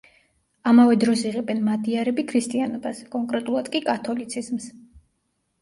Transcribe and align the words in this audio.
ამავე 0.69 0.95
დროს 1.03 1.21
იღებენ 1.31 1.61
მადიარები 1.67 2.25
ქრისტიანობას, 2.31 3.03
კონკრეტულად 3.17 3.71
კი, 3.77 3.83
კათოლიციზმს. 3.91 4.71